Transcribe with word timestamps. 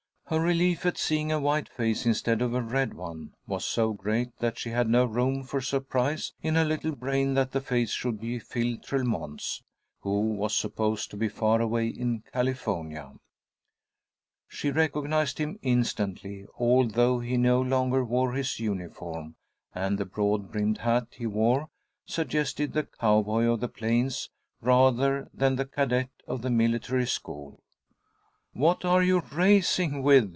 Her 0.27 0.39
relief 0.39 0.85
at 0.85 0.97
seeing 0.97 1.29
a 1.29 1.41
white 1.41 1.67
face 1.67 2.05
instead 2.05 2.41
of 2.41 2.53
a 2.53 2.61
red 2.61 2.93
one 2.93 3.33
was 3.47 3.65
so 3.65 3.91
great 3.91 4.29
that 4.39 4.57
she 4.57 4.69
had 4.69 4.87
no 4.87 5.03
room 5.03 5.43
for 5.43 5.59
surprise 5.59 6.31
in 6.41 6.55
her 6.55 6.63
little 6.63 6.95
brain 6.95 7.33
that 7.33 7.51
the 7.51 7.59
face 7.59 7.89
should 7.91 8.21
be 8.21 8.39
Phil 8.39 8.77
Tremont's, 8.77 9.61
who 9.99 10.29
was 10.35 10.55
supposed 10.55 11.11
to 11.11 11.17
be 11.17 11.27
far 11.27 11.59
away 11.59 11.89
in 11.89 12.23
California. 12.31 13.11
She 14.47 14.71
recognized 14.71 15.37
him 15.37 15.59
instantly, 15.63 16.45
although 16.57 17.19
he 17.19 17.35
no 17.35 17.61
longer 17.61 18.05
wore 18.05 18.31
his 18.31 18.57
uniform, 18.57 19.35
and 19.75 19.97
the 19.97 20.05
broad 20.05 20.49
brimmed 20.49 20.77
hat 20.77 21.07
he 21.11 21.27
wore 21.27 21.67
suggested 22.05 22.71
the 22.71 22.85
cowboy 23.01 23.43
of 23.47 23.59
the 23.59 23.67
plains 23.67 24.29
rather 24.61 25.29
than 25.33 25.57
the 25.57 25.65
cadet 25.65 26.09
of 26.25 26.41
the 26.41 26.49
military 26.49 27.05
school. 27.05 27.59
"What 28.53 28.83
are 28.83 29.01
you 29.01 29.21
racing 29.31 30.03
with?" 30.03 30.29